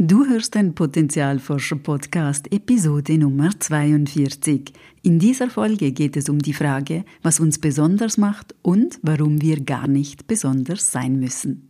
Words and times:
Du 0.00 0.24
hörst 0.24 0.54
den 0.54 0.76
Potenzialforscher 0.76 1.74
Podcast 1.74 2.52
Episode 2.52 3.18
Nummer 3.18 3.50
42. 3.58 4.72
In 5.02 5.18
dieser 5.18 5.50
Folge 5.50 5.90
geht 5.90 6.16
es 6.16 6.28
um 6.28 6.38
die 6.38 6.52
Frage, 6.52 7.04
was 7.24 7.40
uns 7.40 7.58
besonders 7.58 8.16
macht 8.16 8.54
und 8.62 9.00
warum 9.02 9.42
wir 9.42 9.60
gar 9.60 9.88
nicht 9.88 10.28
besonders 10.28 10.92
sein 10.92 11.18
müssen. 11.18 11.68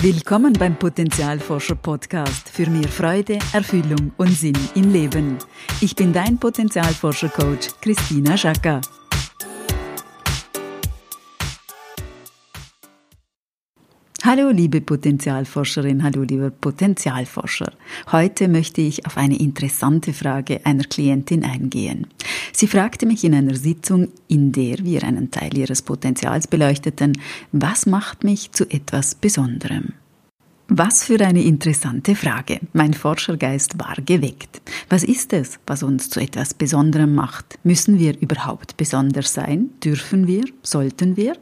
Willkommen 0.00 0.52
beim 0.52 0.78
Potenzialforscher 0.78 1.74
Podcast 1.74 2.50
für 2.50 2.70
mehr 2.70 2.86
Freude, 2.86 3.40
Erfüllung 3.52 4.12
und 4.16 4.30
Sinn 4.30 4.56
im 4.76 4.92
Leben. 4.92 5.38
Ich 5.80 5.96
bin 5.96 6.12
dein 6.12 6.38
Potenzialforscher 6.38 7.30
Coach 7.30 7.70
Christina 7.80 8.36
Schacker. 8.36 8.80
Hallo 14.30 14.50
liebe 14.50 14.82
Potenzialforscherin, 14.82 16.02
hallo 16.02 16.20
lieber 16.20 16.50
Potenzialforscher. 16.50 17.72
Heute 18.12 18.48
möchte 18.48 18.82
ich 18.82 19.06
auf 19.06 19.16
eine 19.16 19.40
interessante 19.40 20.12
Frage 20.12 20.60
einer 20.66 20.84
Klientin 20.84 21.46
eingehen. 21.46 22.06
Sie 22.52 22.66
fragte 22.66 23.06
mich 23.06 23.24
in 23.24 23.34
einer 23.34 23.54
Sitzung, 23.54 24.08
in 24.26 24.52
der 24.52 24.84
wir 24.84 25.02
einen 25.02 25.30
Teil 25.30 25.56
ihres 25.56 25.80
Potenzials 25.80 26.46
beleuchteten, 26.46 27.18
was 27.52 27.86
macht 27.86 28.22
mich 28.22 28.52
zu 28.52 28.70
etwas 28.70 29.14
Besonderem? 29.14 29.94
Was 30.68 31.04
für 31.04 31.18
eine 31.24 31.42
interessante 31.42 32.14
Frage. 32.14 32.60
Mein 32.74 32.92
Forschergeist 32.92 33.78
war 33.78 33.96
geweckt. 34.04 34.60
Was 34.90 35.04
ist 35.04 35.32
es, 35.32 35.58
was 35.66 35.82
uns 35.82 36.10
zu 36.10 36.20
etwas 36.20 36.52
Besonderem 36.52 37.14
macht? 37.14 37.58
Müssen 37.64 37.98
wir 37.98 38.20
überhaupt 38.20 38.76
besonders 38.76 39.32
sein? 39.32 39.70
Dürfen 39.82 40.26
wir? 40.26 40.44
Sollten 40.62 41.16
wir? 41.16 41.32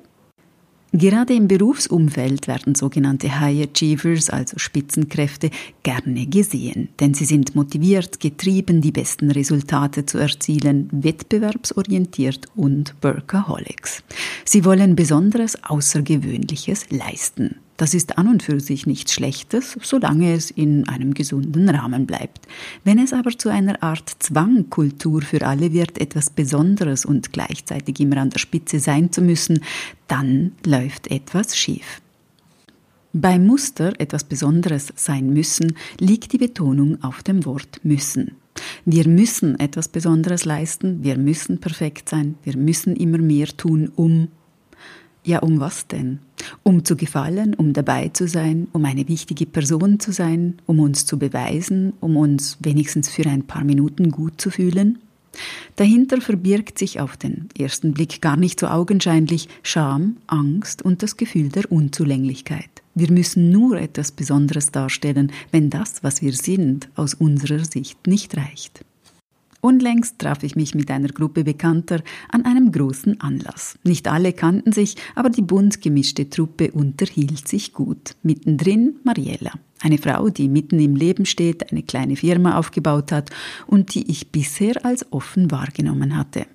Gerade 0.98 1.34
im 1.34 1.46
Berufsumfeld 1.46 2.48
werden 2.48 2.74
sogenannte 2.74 3.38
High 3.38 3.68
Achievers, 3.68 4.30
also 4.30 4.58
Spitzenkräfte, 4.58 5.50
gerne 5.82 6.26
gesehen, 6.26 6.88
denn 7.00 7.12
sie 7.12 7.26
sind 7.26 7.54
motiviert, 7.54 8.18
getrieben, 8.18 8.80
die 8.80 8.92
besten 8.92 9.30
Resultate 9.30 10.06
zu 10.06 10.16
erzielen, 10.16 10.88
wettbewerbsorientiert 10.92 12.46
und 12.56 12.94
Workaholics. 13.02 14.04
Sie 14.46 14.64
wollen 14.64 14.96
Besonderes, 14.96 15.62
Außergewöhnliches 15.64 16.86
leisten. 16.90 17.56
Das 17.76 17.92
ist 17.92 18.16
an 18.16 18.28
und 18.28 18.42
für 18.42 18.58
sich 18.58 18.86
nichts 18.86 19.12
Schlechtes, 19.12 19.76
solange 19.82 20.32
es 20.32 20.50
in 20.50 20.88
einem 20.88 21.12
gesunden 21.12 21.68
Rahmen 21.68 22.06
bleibt. 22.06 22.46
Wenn 22.84 22.98
es 22.98 23.12
aber 23.12 23.36
zu 23.36 23.50
einer 23.50 23.82
Art 23.82 24.10
Zwangkultur 24.18 25.22
für 25.22 25.46
alle 25.46 25.72
wird, 25.72 26.00
etwas 26.00 26.30
Besonderes 26.30 27.04
und 27.04 27.32
gleichzeitig 27.32 28.00
immer 28.00 28.16
an 28.18 28.30
der 28.30 28.38
Spitze 28.38 28.80
sein 28.80 29.12
zu 29.12 29.20
müssen, 29.20 29.60
dann 30.08 30.52
läuft 30.64 31.10
etwas 31.10 31.56
schief. 31.56 32.00
Beim 33.12 33.46
Muster 33.46 33.98
etwas 33.98 34.24
Besonderes 34.24 34.92
sein 34.94 35.32
müssen 35.32 35.74
liegt 35.98 36.32
die 36.32 36.38
Betonung 36.38 37.02
auf 37.02 37.22
dem 37.22 37.44
Wort 37.44 37.80
müssen. 37.82 38.36
Wir 38.84 39.08
müssen 39.08 39.58
etwas 39.58 39.88
Besonderes 39.88 40.44
leisten, 40.44 41.02
wir 41.02 41.18
müssen 41.18 41.58
perfekt 41.58 42.08
sein, 42.08 42.36
wir 42.42 42.56
müssen 42.56 42.96
immer 42.96 43.18
mehr 43.18 43.48
tun, 43.48 43.90
um 43.96 44.28
ja, 45.26 45.40
um 45.40 45.60
was 45.60 45.86
denn? 45.88 46.20
Um 46.62 46.84
zu 46.84 46.96
gefallen, 46.96 47.54
um 47.54 47.72
dabei 47.72 48.08
zu 48.08 48.28
sein, 48.28 48.68
um 48.72 48.84
eine 48.84 49.08
wichtige 49.08 49.44
Person 49.44 49.98
zu 49.98 50.12
sein, 50.12 50.54
um 50.66 50.78
uns 50.78 51.04
zu 51.04 51.18
beweisen, 51.18 51.92
um 52.00 52.16
uns 52.16 52.58
wenigstens 52.60 53.08
für 53.08 53.26
ein 53.26 53.42
paar 53.42 53.64
Minuten 53.64 54.10
gut 54.10 54.40
zu 54.40 54.50
fühlen? 54.50 54.98
Dahinter 55.74 56.20
verbirgt 56.20 56.78
sich 56.78 57.00
auf 57.00 57.16
den 57.16 57.48
ersten 57.58 57.92
Blick 57.92 58.22
gar 58.22 58.36
nicht 58.36 58.60
so 58.60 58.68
augenscheinlich 58.68 59.48
Scham, 59.62 60.16
Angst 60.26 60.82
und 60.82 61.02
das 61.02 61.16
Gefühl 61.16 61.50
der 61.50 61.70
Unzulänglichkeit. 61.70 62.70
Wir 62.94 63.10
müssen 63.10 63.50
nur 63.50 63.78
etwas 63.78 64.12
Besonderes 64.12 64.70
darstellen, 64.70 65.32
wenn 65.50 65.68
das, 65.68 66.02
was 66.02 66.22
wir 66.22 66.32
sind, 66.32 66.88
aus 66.94 67.12
unserer 67.12 67.64
Sicht 67.64 68.06
nicht 68.06 68.36
reicht. 68.36 68.84
Unlängst 69.66 70.20
traf 70.20 70.44
ich 70.44 70.54
mich 70.54 70.76
mit 70.76 70.92
einer 70.92 71.08
Gruppe 71.08 71.42
Bekannter 71.42 72.00
an 72.28 72.44
einem 72.44 72.70
großen 72.70 73.20
Anlass. 73.20 73.76
Nicht 73.82 74.06
alle 74.06 74.32
kannten 74.32 74.70
sich, 74.70 74.94
aber 75.16 75.28
die 75.28 75.42
bunt 75.42 75.82
gemischte 75.82 76.30
Truppe 76.30 76.70
unterhielt 76.70 77.48
sich 77.48 77.72
gut. 77.72 78.14
Mittendrin 78.22 79.00
Mariella, 79.02 79.50
eine 79.80 79.98
Frau, 79.98 80.28
die 80.28 80.46
mitten 80.46 80.78
im 80.78 80.94
Leben 80.94 81.26
steht, 81.26 81.72
eine 81.72 81.82
kleine 81.82 82.14
Firma 82.14 82.58
aufgebaut 82.58 83.10
hat 83.10 83.30
und 83.66 83.96
die 83.96 84.08
ich 84.08 84.30
bisher 84.30 84.86
als 84.86 85.10
offen 85.10 85.50
wahrgenommen 85.50 86.16
hatte. 86.16 86.46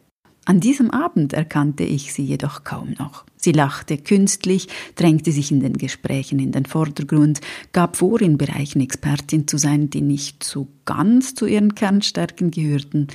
An 0.45 0.59
diesem 0.59 0.89
Abend 0.89 1.33
erkannte 1.33 1.83
ich 1.83 2.13
sie 2.13 2.23
jedoch 2.23 2.63
kaum 2.63 2.95
noch. 2.97 3.25
Sie 3.37 3.51
lachte 3.51 3.97
künstlich, 3.97 4.67
drängte 4.95 5.31
sich 5.31 5.51
in 5.51 5.59
den 5.59 5.77
Gesprächen 5.77 6.39
in 6.39 6.51
den 6.51 6.65
Vordergrund, 6.65 7.41
gab 7.73 7.95
vor, 7.95 8.21
in 8.21 8.37
Bereichen 8.37 8.81
Expertin 8.81 9.47
zu 9.47 9.57
sein, 9.57 9.89
die 9.91 10.01
nicht 10.01 10.43
so 10.43 10.67
ganz 10.85 11.35
zu 11.35 11.45
ihren 11.45 11.75
Kernstärken 11.75 12.51
gehörten, 12.51 13.07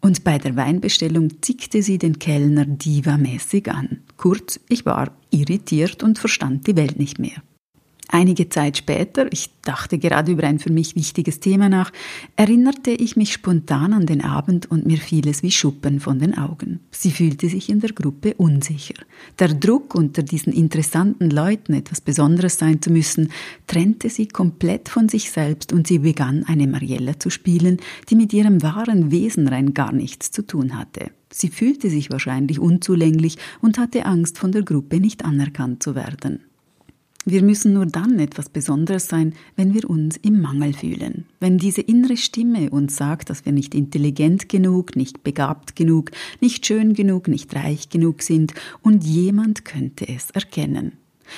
und 0.00 0.24
bei 0.24 0.38
der 0.38 0.56
Weinbestellung 0.56 1.42
zickte 1.42 1.82
sie 1.82 1.98
den 1.98 2.18
Kellner 2.18 2.64
divamäßig 2.64 3.70
an. 3.70 4.00
Kurz, 4.16 4.58
ich 4.68 4.86
war 4.86 5.14
irritiert 5.30 6.02
und 6.02 6.18
verstand 6.18 6.66
die 6.66 6.76
Welt 6.76 6.98
nicht 6.98 7.18
mehr. 7.18 7.42
Einige 8.12 8.48
Zeit 8.48 8.76
später, 8.76 9.32
ich 9.32 9.50
dachte 9.62 9.96
gerade 9.96 10.32
über 10.32 10.42
ein 10.42 10.58
für 10.58 10.72
mich 10.72 10.96
wichtiges 10.96 11.38
Thema 11.38 11.68
nach, 11.68 11.92
erinnerte 12.34 12.90
ich 12.90 13.14
mich 13.14 13.32
spontan 13.32 13.92
an 13.92 14.04
den 14.04 14.24
Abend 14.24 14.68
und 14.68 14.84
mir 14.84 14.98
fiel 14.98 15.28
es 15.28 15.44
wie 15.44 15.52
Schuppen 15.52 16.00
von 16.00 16.18
den 16.18 16.36
Augen. 16.36 16.80
Sie 16.90 17.12
fühlte 17.12 17.48
sich 17.48 17.68
in 17.68 17.78
der 17.78 17.92
Gruppe 17.92 18.34
unsicher. 18.34 18.96
Der 19.38 19.54
Druck, 19.54 19.94
unter 19.94 20.24
diesen 20.24 20.52
interessanten 20.52 21.30
Leuten 21.30 21.72
etwas 21.72 22.00
Besonderes 22.00 22.58
sein 22.58 22.82
zu 22.82 22.90
müssen, 22.90 23.30
trennte 23.68 24.08
sie 24.08 24.26
komplett 24.26 24.88
von 24.88 25.08
sich 25.08 25.30
selbst 25.30 25.72
und 25.72 25.86
sie 25.86 26.00
begann 26.00 26.42
eine 26.42 26.66
Mariella 26.66 27.20
zu 27.20 27.30
spielen, 27.30 27.76
die 28.08 28.16
mit 28.16 28.32
ihrem 28.32 28.60
wahren 28.60 29.12
Wesen 29.12 29.46
rein 29.46 29.72
gar 29.72 29.92
nichts 29.92 30.32
zu 30.32 30.42
tun 30.42 30.76
hatte. 30.76 31.12
Sie 31.32 31.48
fühlte 31.48 31.88
sich 31.88 32.10
wahrscheinlich 32.10 32.58
unzulänglich 32.58 33.38
und 33.60 33.78
hatte 33.78 34.04
Angst, 34.04 34.36
von 34.36 34.50
der 34.50 34.64
Gruppe 34.64 34.98
nicht 34.98 35.24
anerkannt 35.24 35.80
zu 35.80 35.94
werden. 35.94 36.40
Wir 37.26 37.42
müssen 37.42 37.74
nur 37.74 37.84
dann 37.84 38.18
etwas 38.18 38.48
Besonderes 38.48 39.08
sein, 39.08 39.34
wenn 39.54 39.74
wir 39.74 39.90
uns 39.90 40.16
im 40.16 40.40
Mangel 40.40 40.72
fühlen. 40.72 41.26
Wenn 41.38 41.58
diese 41.58 41.82
innere 41.82 42.16
Stimme 42.16 42.70
uns 42.70 42.96
sagt, 42.96 43.28
dass 43.28 43.44
wir 43.44 43.52
nicht 43.52 43.74
intelligent 43.74 44.48
genug, 44.48 44.96
nicht 44.96 45.22
begabt 45.22 45.76
genug, 45.76 46.12
nicht 46.40 46.64
schön 46.64 46.94
genug, 46.94 47.28
nicht 47.28 47.54
reich 47.54 47.90
genug 47.90 48.22
sind 48.22 48.54
und 48.80 49.04
jemand 49.04 49.66
könnte 49.66 50.08
es 50.08 50.30
erkennen. 50.30 50.92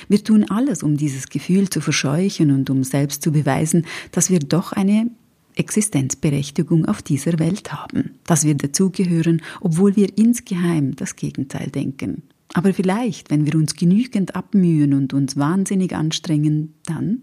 Wir 0.08 0.22
tun 0.22 0.44
alles, 0.48 0.84
um 0.84 0.96
dieses 0.96 1.28
Gefühl 1.28 1.68
zu 1.68 1.80
verscheuchen 1.80 2.52
und 2.52 2.70
um 2.70 2.84
selbst 2.84 3.20
zu 3.22 3.32
beweisen, 3.32 3.84
dass 4.12 4.30
wir 4.30 4.38
doch 4.38 4.72
eine 4.72 5.10
Existenzberechtigung 5.56 6.86
auf 6.86 7.02
dieser 7.02 7.38
Welt 7.40 7.72
haben, 7.72 8.12
dass 8.24 8.44
wir 8.44 8.54
dazugehören, 8.54 9.42
obwohl 9.60 9.96
wir 9.96 10.16
insgeheim 10.16 10.94
das 10.96 11.16
Gegenteil 11.16 11.68
denken. 11.70 12.22
Aber 12.54 12.74
vielleicht, 12.74 13.30
wenn 13.30 13.46
wir 13.46 13.54
uns 13.54 13.74
genügend 13.74 14.36
abmühen 14.36 14.94
und 14.94 15.14
uns 15.14 15.36
wahnsinnig 15.36 15.94
anstrengen, 15.94 16.74
dann? 16.84 17.22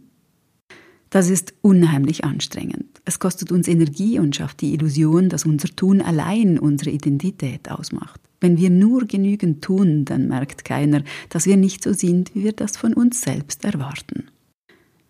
Das 1.09 1.29
ist 1.29 1.53
unheimlich 1.62 2.23
anstrengend. 2.23 3.01
Es 3.06 3.19
kostet 3.19 3.51
uns 3.51 3.68
Energie 3.68 4.19
und 4.19 4.35
schafft 4.35 4.62
die 4.62 4.73
Illusion, 4.73 5.29
dass 5.29 5.45
unser 5.45 5.69
Tun 5.69 6.01
allein 6.01 6.59
unsere 6.59 6.91
Identität 6.91 7.72
ausmacht. 7.72 8.22
Wenn 8.41 8.57
wir 8.57 8.69
nur 8.69 9.06
genügend 9.06 9.63
tun, 9.63 10.06
dann 10.06 10.28
merkt 10.28 10.66
keiner, 10.66 11.03
dass 11.29 11.45
wir 11.45 11.57
nicht 11.57 11.84
so 11.84 11.94
sind, 11.94 12.34
wie 12.35 12.44
wir 12.44 12.53
das 12.53 12.78
von 12.78 12.94
uns 12.94 13.22
selbst 13.22 13.66
erwarten. 13.66 14.25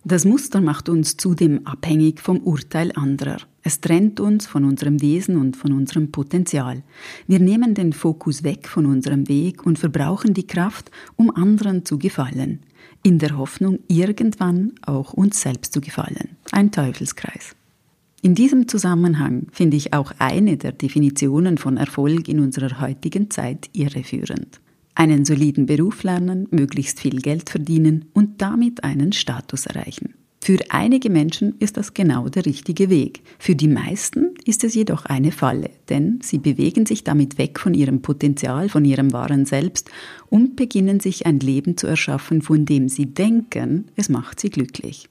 Das 0.09 0.25
Muster 0.25 0.59
macht 0.59 0.89
uns 0.89 1.17
zudem 1.17 1.67
abhängig 1.67 2.19
vom 2.19 2.39
Urteil 2.39 2.91
anderer. 2.95 3.37
Es 3.61 3.79
trennt 3.79 4.19
uns 4.19 4.47
von 4.47 4.65
unserem 4.65 5.03
Wesen 5.03 5.37
und 5.37 5.55
von 5.55 5.71
unserem 5.71 6.11
Potenzial. 6.11 6.81
Wir 7.27 7.37
nehmen 7.37 7.75
den 7.75 7.93
Fokus 7.93 8.43
weg 8.43 8.67
von 8.67 8.87
unserem 8.87 9.27
Weg 9.27 9.67
und 9.67 9.77
verbrauchen 9.77 10.33
die 10.33 10.47
Kraft, 10.47 10.89
um 11.15 11.29
anderen 11.29 11.85
zu 11.85 11.99
gefallen, 11.99 12.61
in 13.03 13.19
der 13.19 13.37
Hoffnung, 13.37 13.77
irgendwann 13.87 14.73
auch 14.83 15.13
uns 15.13 15.41
selbst 15.41 15.73
zu 15.73 15.79
gefallen. 15.79 16.37
Ein 16.51 16.71
Teufelskreis. 16.71 17.55
In 18.23 18.33
diesem 18.33 18.67
Zusammenhang 18.67 19.45
finde 19.51 19.77
ich 19.77 19.93
auch 19.93 20.11
eine 20.17 20.57
der 20.57 20.71
Definitionen 20.71 21.59
von 21.59 21.77
Erfolg 21.77 22.27
in 22.27 22.39
unserer 22.39 22.81
heutigen 22.81 23.29
Zeit 23.29 23.69
irreführend. 23.73 24.59
Einen 24.99 25.23
soliden 25.23 25.65
Beruf 25.65 26.03
lernen, 26.03 26.49
möglichst 26.51 26.99
viel 26.99 27.21
Geld 27.21 27.49
verdienen 27.49 28.09
und 28.11 28.41
damit 28.41 28.83
einen 28.83 29.13
Status 29.13 29.65
erreichen. 29.65 30.13
Für 30.41 30.57
einige 30.67 31.09
Menschen 31.09 31.55
ist 31.59 31.77
das 31.77 31.93
genau 31.93 32.27
der 32.27 32.45
richtige 32.45 32.89
Weg. 32.89 33.21
Für 33.37 33.55
die 33.55 33.69
meisten 33.69 34.33
ist 34.43 34.65
es 34.65 34.75
jedoch 34.75 35.05
eine 35.05 35.31
Falle, 35.31 35.69
denn 35.87 36.19
sie 36.21 36.37
bewegen 36.37 36.85
sich 36.85 37.05
damit 37.05 37.37
weg 37.37 37.61
von 37.61 37.73
ihrem 37.73 38.01
Potenzial, 38.01 38.67
von 38.67 38.83
ihrem 38.83 39.13
wahren 39.13 39.45
Selbst 39.45 39.89
und 40.27 40.57
beginnen 40.57 40.99
sich 40.99 41.25
ein 41.25 41.39
Leben 41.39 41.77
zu 41.77 41.87
erschaffen, 41.87 42.41
von 42.41 42.65
dem 42.65 42.89
sie 42.89 43.05
denken, 43.05 43.85
es 43.95 44.09
macht 44.09 44.41
sie 44.41 44.49
glücklich. 44.49 45.07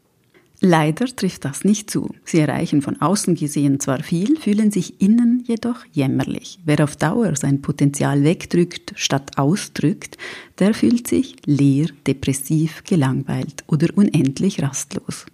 Leider 0.61 1.07
trifft 1.07 1.45
das 1.45 1.65
nicht 1.65 1.89
zu. 1.89 2.15
Sie 2.25 2.41
erreichen 2.41 2.83
von 2.83 3.01
außen 3.01 3.37
gesehen 3.37 3.79
zwar 3.79 4.03
viel, 4.03 4.37
fühlen 4.39 4.73
sich 4.73 5.01
innen 5.01 5.45
jedoch 5.47 5.85
jämmerlich. 5.93 6.59
Wer 6.65 6.83
auf 6.83 6.97
Dauer 6.97 7.37
sein 7.37 7.63
Potenzial 7.63 8.25
wegdrückt 8.25 8.93
statt 8.97 9.39
ausdrückt, 9.39 10.19
der 10.59 10.75
fühlt 10.75 11.07
sich 11.07 11.37
leer, 11.47 11.87
depressiv, 12.07 12.83
gelangweilt 12.85 13.63
oder 13.69 13.89
unendlich 13.97 14.61
rastlos. 14.61 15.27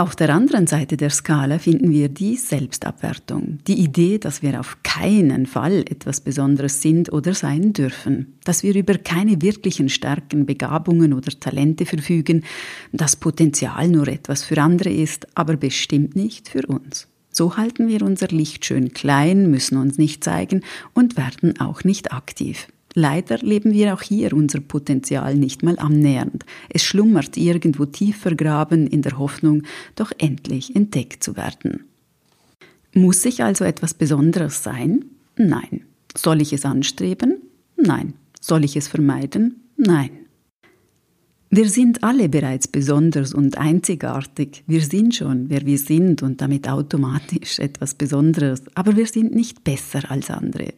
Auf 0.00 0.16
der 0.16 0.34
anderen 0.34 0.66
Seite 0.66 0.96
der 0.96 1.10
Skala 1.10 1.58
finden 1.58 1.90
wir 1.90 2.08
die 2.08 2.36
Selbstabwertung, 2.36 3.58
die 3.66 3.74
Idee, 3.74 4.16
dass 4.16 4.40
wir 4.40 4.58
auf 4.58 4.78
keinen 4.82 5.44
Fall 5.44 5.80
etwas 5.80 6.22
Besonderes 6.22 6.80
sind 6.80 7.12
oder 7.12 7.34
sein 7.34 7.74
dürfen, 7.74 8.38
dass 8.44 8.62
wir 8.62 8.74
über 8.74 8.94
keine 8.96 9.42
wirklichen 9.42 9.90
Stärken, 9.90 10.46
Begabungen 10.46 11.12
oder 11.12 11.30
Talente 11.38 11.84
verfügen, 11.84 12.44
dass 12.92 13.16
Potenzial 13.16 13.88
nur 13.88 14.08
etwas 14.08 14.42
für 14.42 14.56
andere 14.62 14.88
ist, 14.88 15.26
aber 15.36 15.58
bestimmt 15.58 16.16
nicht 16.16 16.48
für 16.48 16.64
uns. 16.66 17.06
So 17.30 17.58
halten 17.58 17.88
wir 17.88 18.00
unser 18.00 18.28
Licht 18.28 18.64
schön 18.64 18.94
klein, 18.94 19.50
müssen 19.50 19.76
uns 19.76 19.98
nicht 19.98 20.24
zeigen 20.24 20.62
und 20.94 21.18
werden 21.18 21.60
auch 21.60 21.84
nicht 21.84 22.10
aktiv. 22.10 22.68
Leider 22.94 23.38
leben 23.38 23.72
wir 23.72 23.94
auch 23.94 24.02
hier 24.02 24.32
unser 24.32 24.60
Potenzial 24.60 25.36
nicht 25.36 25.62
mal 25.62 25.78
annähernd. 25.78 26.44
Es 26.68 26.82
schlummert 26.82 27.36
irgendwo 27.36 27.86
tief 27.86 28.16
vergraben 28.18 28.86
in 28.86 29.02
der 29.02 29.18
Hoffnung, 29.18 29.62
doch 29.94 30.12
endlich 30.18 30.74
entdeckt 30.74 31.22
zu 31.22 31.36
werden. 31.36 31.84
Muss 32.92 33.24
ich 33.24 33.44
also 33.44 33.64
etwas 33.64 33.94
Besonderes 33.94 34.64
sein? 34.64 35.04
Nein. 35.36 35.82
Soll 36.16 36.42
ich 36.42 36.52
es 36.52 36.64
anstreben? 36.64 37.36
Nein. 37.76 38.14
Soll 38.40 38.64
ich 38.64 38.76
es 38.76 38.88
vermeiden? 38.88 39.62
Nein. 39.76 40.10
Wir 41.52 41.68
sind 41.68 42.04
alle 42.04 42.28
bereits 42.28 42.68
besonders 42.68 43.34
und 43.34 43.58
einzigartig. 43.58 44.62
Wir 44.66 44.82
sind 44.82 45.14
schon, 45.14 45.50
wer 45.50 45.66
wir 45.66 45.78
sind 45.78 46.22
und 46.22 46.40
damit 46.40 46.68
automatisch 46.68 47.58
etwas 47.58 47.94
Besonderes, 47.94 48.62
aber 48.74 48.96
wir 48.96 49.06
sind 49.06 49.34
nicht 49.34 49.64
besser 49.64 50.10
als 50.10 50.30
andere. 50.30 50.74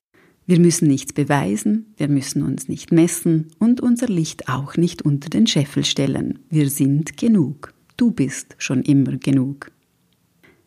Wir 0.53 0.61
müssen 0.61 0.87
nichts 0.87 1.15
beweisen, 1.15 1.95
wir 1.97 2.09
müssen 2.09 2.43
uns 2.43 2.69
nicht 2.69 2.93
messen 2.93 3.47
und 3.59 3.81
unser 3.81 4.07
Licht 4.07 4.51
auch 4.51 4.77
nicht 4.77 5.01
unter 5.01 5.31
den 5.31 5.47
Scheffel 5.47 5.83
stellen. 5.83 6.41
Wir 6.51 6.69
sind 6.69 7.17
genug. 7.17 7.73
Du 7.97 8.11
bist 8.11 8.55
schon 8.59 8.83
immer 8.83 9.17
genug. 9.17 9.71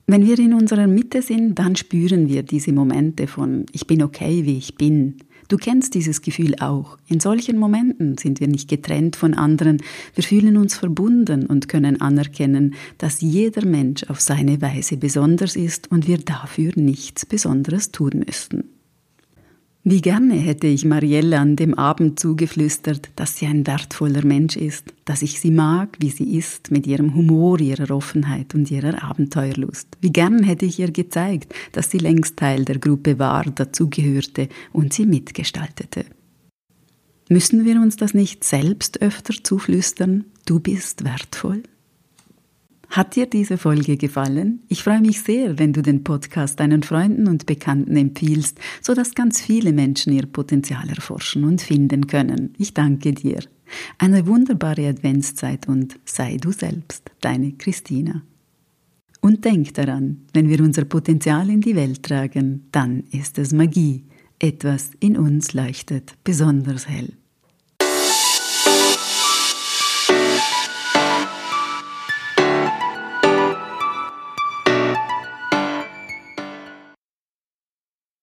Wenn 0.08 0.26
wir 0.26 0.40
in 0.40 0.56
unserer 0.56 0.88
Mitte 0.88 1.22
sind, 1.22 1.60
dann 1.60 1.76
spüren 1.76 2.28
wir 2.28 2.42
diese 2.42 2.74
Momente 2.74 3.28
von 3.28 3.68
Ich 3.74 3.86
bin 3.86 4.02
okay, 4.02 4.44
wie 4.46 4.58
ich 4.58 4.74
bin. 4.74 5.18
Du 5.50 5.58
kennst 5.58 5.94
dieses 5.94 6.24
Gefühl 6.24 6.56
auch. 6.62 6.98
In 7.08 7.20
solchen 7.20 7.60
Momenten 7.60 8.18
sind 8.18 8.40
wir 8.40 8.48
nicht 8.48 8.68
getrennt 8.68 9.16
von 9.16 9.36
anderen, 9.36 9.84
wir 10.16 10.24
fühlen 10.24 10.58
uns 10.58 10.74
verbunden 10.74 11.46
und 11.46 11.68
können 11.68 12.02
anerkennen, 12.02 12.74
dass 12.98 13.22
jeder 13.22 13.68
Mensch 13.68 14.04
auf 14.06 14.20
seine 14.20 14.64
Weise 14.64 14.98
besonders 14.98 15.56
ist 15.56 15.92
und 15.92 16.08
wir 16.08 16.18
dafür 16.18 16.72
nichts 16.76 17.24
Besonderes 17.28 17.92
tun 17.92 18.24
müssten. 18.26 18.75
Wie 19.88 20.02
gerne 20.02 20.34
hätte 20.34 20.66
ich 20.66 20.84
Marielle 20.84 21.38
an 21.38 21.56
dem 21.56 21.76
Abend 21.76 22.20
zugeflüstert, 22.20 23.12
dass 23.16 23.38
sie 23.38 23.46
ein 23.46 23.68
wertvoller 23.68 24.26
Mensch 24.26 24.58
ist, 24.58 24.92
dass 25.06 25.22
ich 25.22 25.40
sie 25.40 25.52
mag, 25.52 25.98
wie 26.00 26.10
sie 26.10 26.36
ist, 26.36 26.72
mit 26.72 26.88
ihrem 26.88 27.14
Humor, 27.14 27.62
ihrer 27.62 27.96
Offenheit 27.96 28.56
und 28.56 28.72
ihrer 28.72 29.04
Abenteuerlust. 29.04 29.90
Wie 30.02 30.12
gern 30.12 30.42
hätte 30.42 30.66
ich 30.66 30.80
ihr 30.80 30.90
gezeigt, 30.90 31.54
dass 31.72 31.92
sie 31.92 32.00
längst 32.00 32.36
Teil 32.36 32.66
der 32.66 32.80
Gruppe 32.80 33.20
war, 33.20 33.44
dazugehörte 33.44 34.50
und 34.74 34.92
sie 34.92 35.06
mitgestaltete. 35.06 36.06
Müssen 37.30 37.64
wir 37.64 37.76
uns 37.80 37.96
das 37.96 38.16
nicht 38.16 38.44
selbst 38.44 39.04
öfter 39.04 39.36
zuflüstern? 39.44 40.26
Du 40.48 40.60
bist 40.60 41.04
wertvoll? 41.04 41.62
Hat 42.96 43.18
dir 43.18 43.26
diese 43.26 43.58
Folge 43.58 43.98
gefallen? 43.98 44.62
Ich 44.70 44.82
freue 44.82 45.02
mich 45.02 45.22
sehr, 45.22 45.60
wenn 45.60 45.74
du 45.74 45.82
den 45.82 46.06
Podcast 46.06 46.62
deinen 46.62 46.82
Freunden 46.82 47.28
und 47.28 47.46
Bekannten 47.46 47.98
empfiehlst, 47.98 48.58
sodass 48.82 49.14
ganz 49.14 49.42
viele 49.42 49.74
Menschen 49.74 50.14
ihr 50.14 50.26
Potenzial 50.26 50.88
erforschen 50.88 51.44
und 51.44 51.62
finden 51.62 52.08
können. 52.08 52.54
Ich 52.58 52.74
danke 52.74 53.12
dir. 53.12 53.40
Eine 53.98 54.26
wunderbare 54.28 54.88
Adventszeit 54.88 55.68
und 55.68 56.00
sei 56.06 56.38
du 56.38 56.54
selbst, 56.54 57.12
deine 57.20 57.52
Christina. 57.52 58.22
Und 59.20 59.44
denk 59.44 59.74
daran, 59.74 60.22
wenn 60.32 60.48
wir 60.48 60.62
unser 60.62 60.86
Potenzial 60.86 61.50
in 61.50 61.60
die 61.60 61.76
Welt 61.76 62.02
tragen, 62.02 62.68
dann 62.72 63.04
ist 63.12 63.38
es 63.38 63.52
Magie. 63.52 64.06
Etwas 64.40 64.92
in 65.02 65.18
uns 65.18 65.54
leuchtet 65.54 66.14
besonders 66.24 66.88
hell. 66.88 67.12